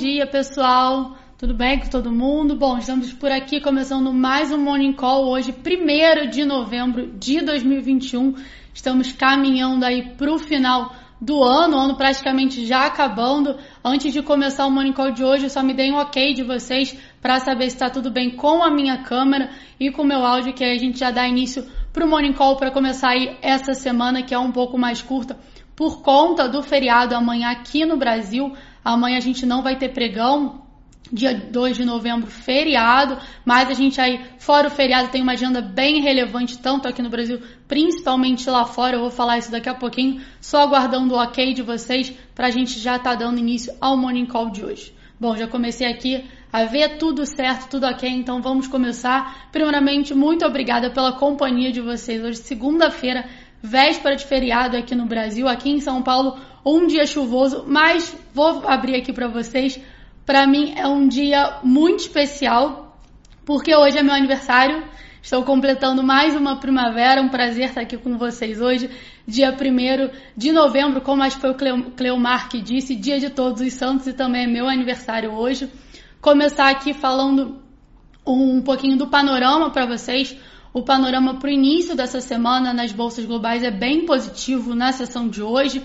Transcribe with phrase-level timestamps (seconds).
[0.00, 1.14] Dia, pessoal.
[1.36, 2.56] Tudo bem com todo mundo?
[2.56, 8.34] Bom, estamos por aqui começando mais um Morning Call hoje, 1 de novembro de 2021.
[8.72, 10.90] Estamos caminhando aí para o final
[11.20, 13.58] do ano, ano praticamente já acabando.
[13.84, 16.98] Antes de começar o Morning Call de hoje, só me deem um ok de vocês
[17.20, 20.54] para saber se está tudo bem com a minha câmera e com o meu áudio,
[20.54, 23.74] que aí a gente já dá início para o Morning Call para começar aí essa
[23.74, 25.38] semana, que é um pouco mais curta,
[25.76, 28.54] por conta do feriado amanhã aqui no Brasil.
[28.84, 30.62] Amanhã a gente não vai ter pregão,
[31.12, 35.60] dia 2 de novembro, feriado, mas a gente aí, fora o feriado, tem uma agenda
[35.60, 38.96] bem relevante, tanto aqui no Brasil, principalmente lá fora.
[38.96, 42.50] Eu vou falar isso daqui a pouquinho, só aguardando o ok de vocês para a
[42.50, 44.94] gente já estar tá dando início ao Morning Call de hoje.
[45.18, 49.50] Bom, já comecei aqui a ver tudo certo, tudo ok, então vamos começar.
[49.52, 52.22] Primeiramente, muito obrigada pela companhia de vocês.
[52.22, 53.28] Hoje, segunda-feira,
[53.62, 58.66] véspera de feriado aqui no Brasil, aqui em São Paulo, um dia chuvoso, mas vou
[58.66, 59.80] abrir aqui para vocês
[60.30, 62.96] para mim é um dia muito especial,
[63.44, 64.84] porque hoje é meu aniversário.
[65.20, 68.88] Estou completando mais uma primavera, um prazer estar aqui com vocês hoje,
[69.26, 73.60] dia 1 de novembro, como acho que foi o Cleomar que disse, dia de todos
[73.60, 75.68] os santos e também é meu aniversário hoje.
[76.20, 77.60] Começar aqui falando
[78.24, 80.36] um pouquinho do panorama para vocês.
[80.72, 85.28] O panorama para o início dessa semana nas bolsas globais é bem positivo na sessão
[85.28, 85.82] de hoje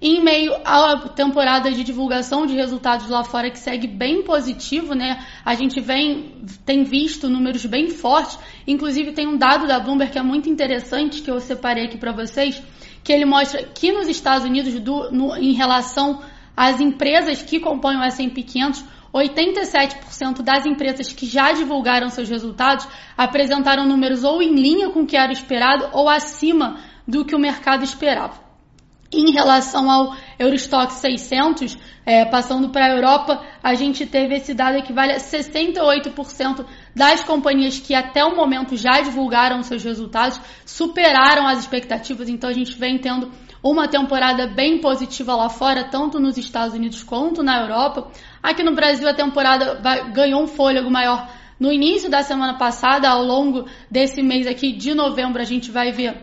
[0.00, 5.24] em meio à temporada de divulgação de resultados lá fora que segue bem positivo, né?
[5.42, 6.34] A gente vem
[6.66, 11.22] tem visto números bem fortes, inclusive tem um dado da Bloomberg que é muito interessante
[11.22, 12.62] que eu separei aqui para vocês,
[13.02, 16.20] que ele mostra que nos Estados Unidos do, no, em relação
[16.54, 18.84] às empresas que compõem o S&P 500,
[19.18, 25.06] 87% das empresas que já divulgaram seus resultados apresentaram números ou em linha com o
[25.06, 28.44] que era esperado ou acima do que o mercado esperava.
[29.12, 34.82] Em relação ao Eurostock 600, é, passando para a Europa, a gente teve esse dado
[34.82, 41.46] que vale a 68% das companhias que até o momento já divulgaram seus resultados, superaram
[41.46, 43.30] as expectativas, então a gente vem tendo
[43.70, 48.10] uma temporada bem positiva lá fora, tanto nos Estados Unidos quanto na Europa.
[48.42, 49.80] Aqui no Brasil a temporada
[50.12, 51.28] ganhou um fôlego maior
[51.58, 55.90] no início da semana passada, ao longo desse mês aqui de novembro a gente vai
[55.90, 56.16] ver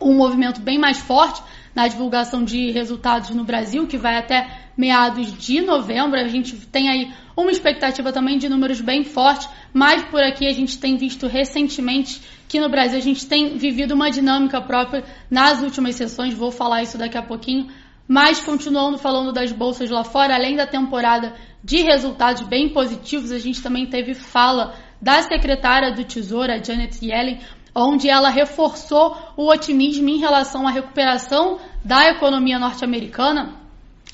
[0.00, 1.42] um movimento bem mais forte
[1.74, 6.18] na divulgação de resultados no Brasil, que vai até meados de novembro.
[6.18, 10.52] A gente tem aí uma expectativa também de números bem fortes, mas por aqui a
[10.52, 15.62] gente tem visto recentemente que no Brasil a gente tem vivido uma dinâmica própria nas
[15.62, 17.68] últimas sessões, vou falar isso daqui a pouquinho.
[18.08, 23.38] Mas continuando falando das bolsas lá fora, além da temporada de resultados bem positivos, a
[23.38, 27.38] gente também teve fala da secretária do Tesouro, a Janet Yellen,
[27.78, 33.54] onde ela reforçou o otimismo em relação à recuperação da economia norte-americana.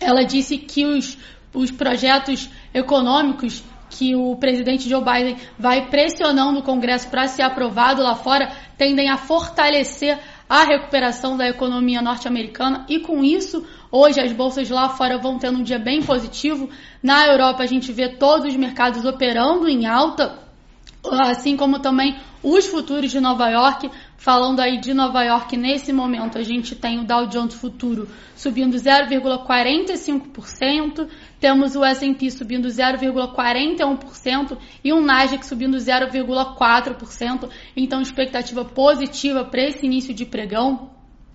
[0.01, 1.17] Ela disse que os,
[1.55, 8.03] os projetos econômicos que o presidente Joe Biden vai pressionando o Congresso para ser aprovado
[8.03, 14.33] lá fora tendem a fortalecer a recuperação da economia norte-americana e com isso hoje as
[14.33, 16.69] bolsas lá fora vão tendo um dia bem positivo.
[17.03, 20.44] Na Europa a gente vê todos os mercados operando em alta
[21.11, 23.91] assim como também os futuros de Nova York.
[24.17, 28.77] Falando aí de Nova York, nesse momento a gente tem o Dow Jones Futuro subindo
[28.77, 37.49] 0,45%, temos o S&P subindo 0,41% e um Nasdaq subindo 0,4%.
[37.77, 40.91] Então, expectativa positiva para esse início de pregão.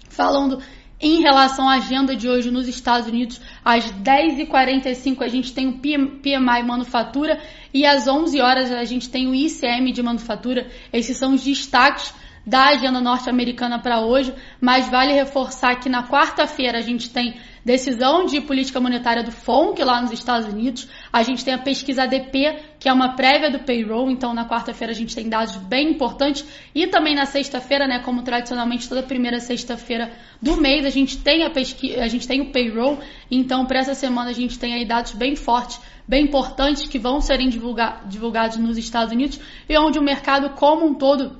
[0.09, 0.59] Falando
[1.01, 5.79] em relação à agenda de hoje nos Estados Unidos, às 10h45 a gente tem o
[5.79, 7.41] PMI Manufatura
[7.73, 10.67] e às 11 horas a gente tem o ICM de Manufatura.
[10.91, 12.13] Esses são os destaques
[12.49, 18.25] da agenda norte-americana para hoje, mas vale reforçar que na quarta-feira a gente tem decisão
[18.25, 20.87] de política monetária do FONC lá nos Estados Unidos.
[21.13, 24.91] A gente tem a pesquisa ADP, que é uma prévia do payroll, então na quarta-feira
[24.91, 26.43] a gente tem dados bem importantes.
[26.73, 30.11] E também na sexta-feira, né, como tradicionalmente toda primeira sexta-feira
[30.41, 32.97] do mês, a gente tem a pesquisa, a gente tem o payroll.
[33.29, 37.21] Então, para essa semana a gente tem aí dados bem fortes, bem importantes que vão
[37.21, 41.38] serem divulga divulgados nos Estados Unidos e onde o mercado como um todo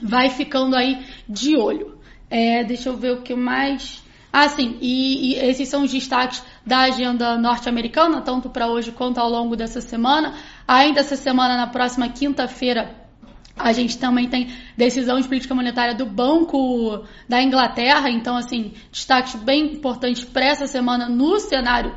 [0.00, 1.98] vai ficando aí de olho.
[2.30, 4.02] É, deixa eu ver o que mais
[4.32, 9.18] ah, sim, e, e esses são os destaques da agenda norte-americana, tanto para hoje quanto
[9.18, 10.34] ao longo dessa semana.
[10.66, 12.96] Ainda essa semana, na próxima quinta-feira,
[13.54, 19.34] a gente também tem decisão de política monetária do Banco da Inglaterra, então, assim, destaques
[19.34, 21.94] bem importantes para essa semana no cenário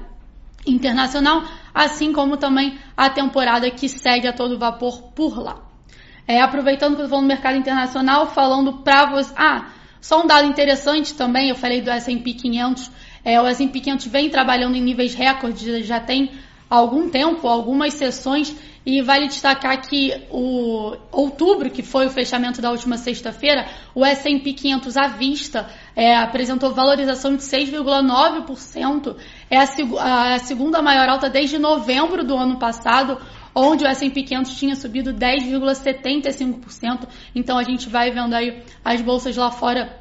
[0.68, 1.42] internacional,
[1.74, 5.65] assim como também a temporada que segue a todo vapor por lá.
[6.28, 9.32] É, aproveitando que eu estou falando do mercado internacional, falando para você.
[9.36, 9.68] Ah,
[10.02, 12.92] só um dado interessante também, eu falei do S&P 500,
[13.24, 16.32] é, o S&P 500 vem trabalhando em níveis recordes, já tem
[16.70, 18.56] algum tempo, algumas sessões
[18.86, 24.54] e vale destacar que o outubro, que foi o fechamento da última sexta-feira, o S&P
[24.54, 29.16] 500 à vista é, apresentou valorização de 6,9%.
[29.50, 33.18] É a, a segunda maior alta desde novembro do ano passado,
[33.56, 37.08] onde o S&P 500 tinha subido 10,75%.
[37.34, 39.98] Então a gente vai vendo aí as bolsas lá fora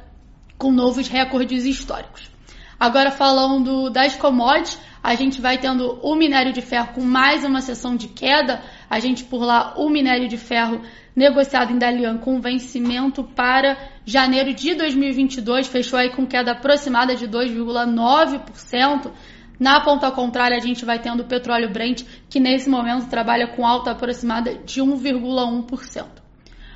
[0.57, 2.29] com novos recordes históricos.
[2.77, 7.61] Agora falando das commodities, a gente vai tendo o minério de ferro com mais uma
[7.61, 8.61] sessão de queda.
[8.89, 10.81] A gente por lá o minério de ferro
[11.15, 17.27] negociado em Dalian com vencimento para janeiro de 2022 fechou aí com queda aproximada de
[17.27, 19.11] 2,9%.
[19.59, 23.65] Na ponta contrária, a gente vai tendo o petróleo Brent, que nesse momento trabalha com
[23.65, 26.05] alta aproximada de 1,1%.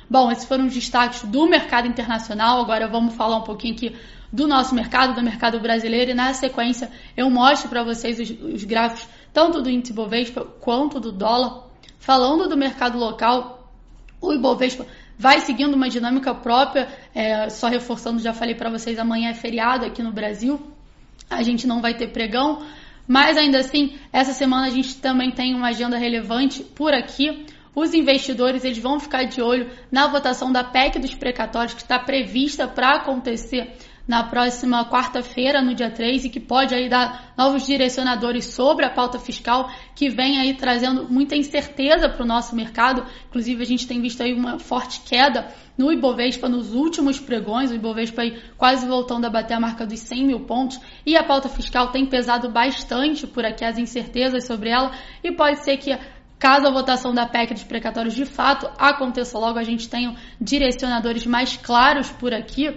[0.08, 2.60] Bom, esses foram os destaques do mercado internacional.
[2.60, 3.96] Agora vamos falar um pouquinho aqui
[4.32, 8.64] do nosso mercado, do mercado brasileiro, e na sequência eu mostro para vocês os, os,
[8.64, 11.68] gráficos tanto do índice Bovespa quanto do dólar.
[11.98, 13.70] Falando do mercado local,
[14.20, 14.86] o Ibovespa
[15.18, 19.84] vai seguindo uma dinâmica própria, é, só reforçando, já falei para vocês, amanhã é feriado
[19.84, 20.60] aqui no Brasil,
[21.30, 22.66] a gente não vai ter pregão,
[23.06, 27.46] mas ainda assim, essa semana a gente também tem uma agenda relevante por aqui.
[27.74, 31.98] Os investidores eles vão ficar de olho na votação da PEC dos precatórios que está
[31.98, 37.66] prevista para acontecer na próxima quarta-feira, no dia 3, e que pode aí dar novos
[37.66, 43.06] direcionadores sobre a pauta fiscal, que vem aí trazendo muita incerteza para o nosso mercado.
[43.28, 45.48] Inclusive, a gente tem visto aí uma forte queda
[45.78, 50.00] no Ibovespa nos últimos pregões, o Ibovespa aí quase voltando a bater a marca dos
[50.00, 54.70] 100 mil pontos, e a pauta fiscal tem pesado bastante por aqui as incertezas sobre
[54.70, 54.92] ela,
[55.22, 55.96] e pode ser que
[56.40, 61.26] Caso a votação da PEC dos precatórios de fato aconteça logo, a gente tenha direcionadores
[61.26, 62.74] mais claros por aqui.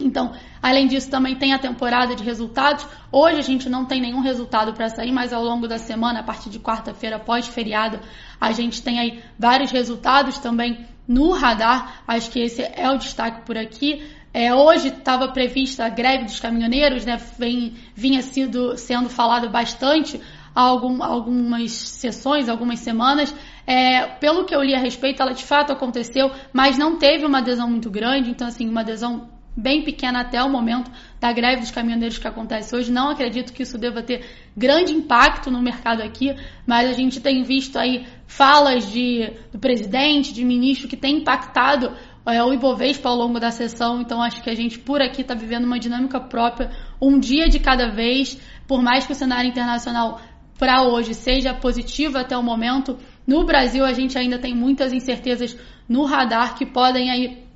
[0.00, 2.86] Então, além disso, também tem a temporada de resultados.
[3.10, 6.22] Hoje a gente não tem nenhum resultado para sair, mas ao longo da semana, a
[6.22, 7.98] partir de quarta-feira, pós-feriado,
[8.40, 12.02] a gente tem aí vários resultados também no radar.
[12.06, 14.02] Acho que esse é o destaque por aqui.
[14.32, 17.16] É, hoje estava prevista a greve dos caminhoneiros, né?
[17.38, 20.20] Vem, vinha sido, sendo falado bastante
[20.54, 23.34] há algum, algumas sessões, algumas semanas.
[23.66, 27.38] É, pelo que eu li a respeito, ela de fato aconteceu, mas não teve uma
[27.38, 30.88] adesão muito grande, então assim, uma adesão bem pequena até o momento
[31.20, 32.92] da greve dos caminhoneiros que acontece hoje.
[32.92, 34.24] Não acredito que isso deva ter
[34.56, 36.32] grande impacto no mercado aqui,
[36.64, 41.92] mas a gente tem visto aí falas de, do presidente, de ministro, que tem impactado
[42.24, 44.00] é, o Ibovespa ao longo da sessão.
[44.00, 46.70] Então acho que a gente por aqui está vivendo uma dinâmica própria,
[47.02, 50.20] um dia de cada vez, por mais que o cenário internacional
[50.56, 52.96] para hoje seja positivo até o momento.
[53.26, 55.56] No Brasil, a gente ainda tem muitas incertezas
[55.88, 57.47] no radar que podem aí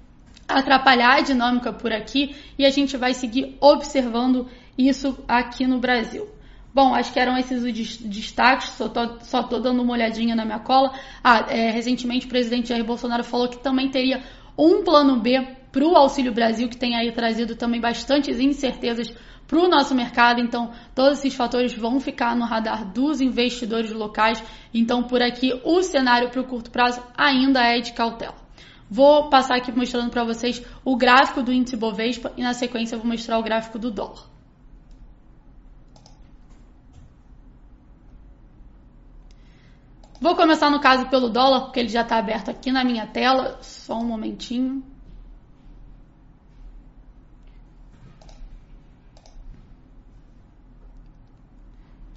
[0.48, 6.28] atrapalhar a dinâmica por aqui e a gente vai seguir observando isso aqui no Brasil.
[6.74, 10.44] Bom, acho que eram esses os destaques, só tô, só tô dando uma olhadinha na
[10.44, 10.92] minha cola.
[11.22, 14.22] Ah, é, recentemente o presidente Jair Bolsonaro falou que também teria
[14.56, 19.12] um plano B para o Auxílio Brasil, que tem aí trazido também bastantes incertezas
[19.46, 20.40] para o nosso mercado.
[20.40, 24.42] Então, todos esses fatores vão ficar no radar dos investidores locais.
[24.72, 28.41] Então, por aqui, o cenário para o curto prazo ainda é de cautela.
[28.92, 32.98] Vou passar aqui mostrando para vocês o gráfico do índice Bovespa e na sequência eu
[32.98, 34.24] vou mostrar o gráfico do dólar.
[40.20, 43.58] Vou começar no caso pelo dólar, porque ele já está aberto aqui na minha tela.
[43.62, 44.84] Só um momentinho.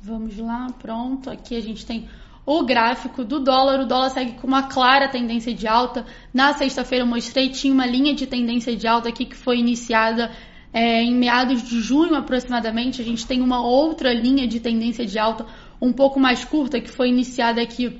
[0.01, 1.29] Vamos lá, pronto.
[1.29, 2.09] Aqui a gente tem
[2.45, 3.79] o gráfico do dólar.
[3.79, 6.05] O dólar segue com uma clara tendência de alta.
[6.33, 10.31] Na sexta-feira eu mostrei, tinha uma linha de tendência de alta aqui que foi iniciada
[10.71, 13.01] é, em meados de junho aproximadamente.
[13.01, 15.45] A gente tem uma outra linha de tendência de alta
[15.81, 17.99] um pouco mais curta que foi iniciada aqui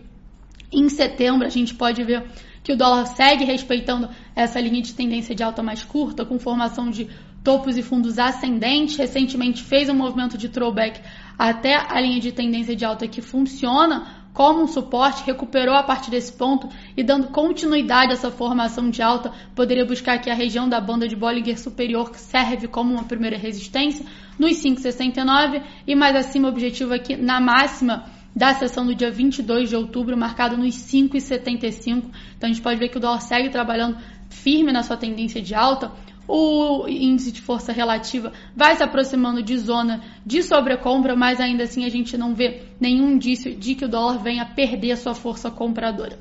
[0.72, 1.48] em setembro.
[1.48, 2.24] A gente pode ver
[2.64, 6.90] que o dólar segue respeitando essa linha de tendência de alta mais curta, com formação
[6.90, 7.08] de
[7.44, 8.96] topos e fundos ascendentes.
[8.96, 11.00] Recentemente fez um movimento de throwback
[11.38, 16.12] até a linha de tendência de alta que funciona como um suporte, recuperou a partir
[16.12, 20.68] desse ponto e dando continuidade a essa formação de alta, poderia buscar aqui a região
[20.68, 24.06] da banda de Bollinger Superior, que serve como uma primeira resistência,
[24.38, 29.70] nos 5,69 e mais acima o objetivo aqui na máxima da sessão do dia 22
[29.70, 32.04] de outubro, marcado nos 5,75.
[32.36, 33.98] Então a gente pode ver que o dólar segue trabalhando
[34.30, 35.94] firme na sua tendência de alta
[36.28, 41.86] o índice de força relativa vai se aproximando de zona de sobrecompra, mas ainda assim
[41.86, 45.52] a gente não vê nenhum indício de que o dólar venha perder a sua força
[45.52, 46.20] compradora.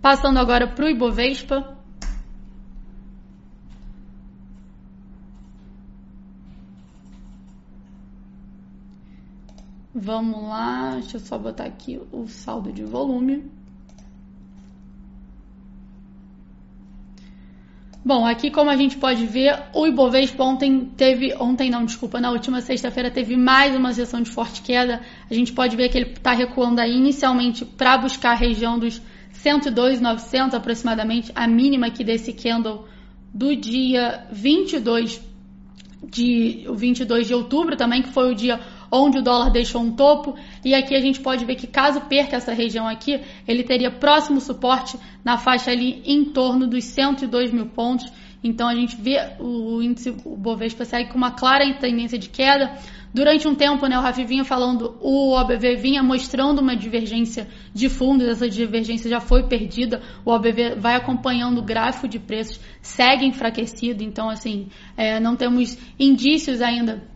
[0.00, 1.76] Passando agora para o Ibovespa.
[9.92, 13.59] Vamos lá, deixa eu só botar aqui o saldo de volume.
[18.10, 22.32] Bom, aqui como a gente pode ver, o Ibovespa ontem teve, ontem não, desculpa, na
[22.32, 25.00] última sexta-feira teve mais uma sessão de forte queda.
[25.30, 29.00] A gente pode ver que ele está recuando aí inicialmente para buscar a região dos
[29.34, 32.88] 102,900 aproximadamente, a mínima aqui desse candle
[33.32, 35.22] do dia 22
[36.02, 38.58] de, o 22 de outubro também, que foi o dia
[38.90, 40.34] onde o dólar deixou um topo.
[40.64, 44.40] E aqui a gente pode ver que caso perca essa região aqui, ele teria próximo
[44.40, 48.10] suporte na faixa ali em torno dos 102 mil pontos.
[48.42, 52.72] Então a gente vê o índice o Bovespa segue com uma clara tendência de queda.
[53.12, 57.88] Durante um tempo, né, o Rafi vinha falando, o OBV vinha mostrando uma divergência de
[57.88, 60.00] fundos, essa divergência já foi perdida.
[60.24, 65.76] O OBV vai acompanhando o gráfico de preços, segue enfraquecido, então assim, é, não temos
[65.98, 67.09] indícios ainda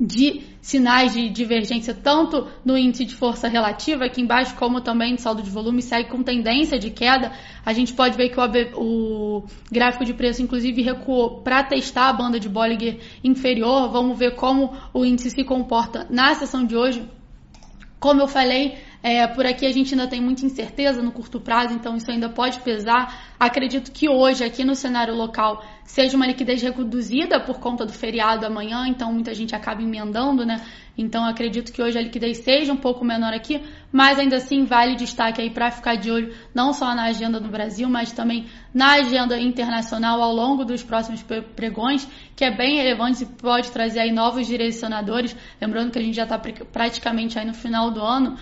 [0.00, 5.18] de sinais de divergência tanto no índice de força relativa aqui embaixo como também no
[5.18, 7.32] saldo de volume segue com tendência de queda.
[7.64, 8.44] A gente pode ver que o,
[8.80, 13.90] o gráfico de preço inclusive recuou para testar a banda de Bollinger inferior.
[13.90, 17.06] Vamos ver como o índice se comporta na sessão de hoje.
[17.98, 21.74] Como eu falei, é, por aqui a gente ainda tem muita incerteza no curto prazo,
[21.74, 23.32] então isso ainda pode pesar.
[23.38, 28.46] Acredito que hoje, aqui no cenário local, seja uma liquidez reduzida por conta do feriado
[28.46, 30.60] amanhã, então muita gente acaba emendando, né?
[30.96, 34.96] Então acredito que hoje a liquidez seja um pouco menor aqui, mas ainda assim vale
[34.96, 38.92] destaque aí para ficar de olho não só na agenda do Brasil, mas também na
[38.92, 41.24] agenda internacional ao longo dos próximos
[41.56, 45.34] pregões, que é bem relevante e pode trazer aí novos direcionadores.
[45.60, 48.36] Lembrando que a gente já está praticamente aí no final do ano,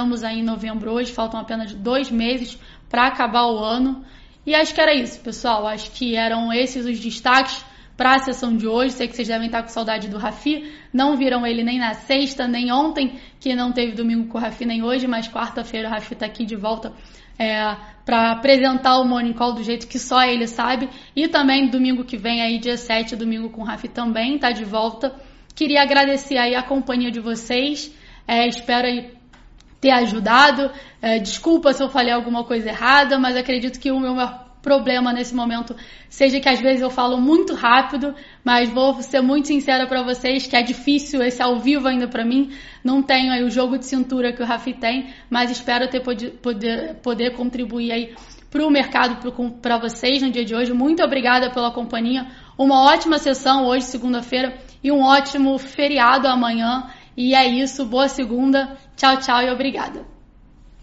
[0.00, 4.02] entramos aí em novembro hoje, faltam apenas dois meses para acabar o ano.
[4.46, 5.66] E acho que era isso, pessoal.
[5.66, 7.62] Acho que eram esses os destaques
[7.98, 8.94] para a sessão de hoje.
[8.94, 10.72] Sei que vocês devem estar com saudade do Rafi.
[10.90, 14.64] Não viram ele nem na sexta, nem ontem, que não teve domingo com o Rafi,
[14.64, 16.94] nem hoje, mas quarta-feira o Rafi está aqui de volta
[17.38, 17.76] é,
[18.06, 20.88] para apresentar o Morning Call do jeito que só ele sabe.
[21.14, 24.64] E também domingo que vem, aí, dia 7, domingo com o Rafi também está de
[24.64, 25.14] volta.
[25.54, 27.94] Queria agradecer aí a companhia de vocês.
[28.26, 29.19] É, espero aí
[29.80, 30.70] ter ajudado.
[31.00, 34.14] É, desculpa se eu falei alguma coisa errada, mas acredito que o meu
[34.62, 35.74] problema nesse momento
[36.08, 40.46] seja que às vezes eu falo muito rápido, mas vou ser muito sincera para vocês
[40.46, 42.52] que é difícil esse ao vivo ainda para mim.
[42.84, 46.94] Não tenho aí o jogo de cintura que o Rafi tem, mas espero ter poder,
[47.02, 48.14] poder contribuir aí
[48.50, 49.32] para o mercado
[49.62, 50.72] para vocês no dia de hoje.
[50.72, 52.26] Muito obrigada pela companhia.
[52.58, 56.90] Uma ótima sessão hoje, segunda-feira, e um ótimo feriado amanhã.
[57.16, 57.84] E é isso.
[57.84, 58.76] Boa segunda.
[58.96, 60.04] Tchau, tchau e obrigada.